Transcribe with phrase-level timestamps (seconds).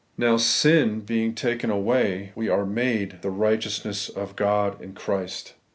[0.17, 5.53] Now, sin being taken away, we are made the righteousness of God in Christ.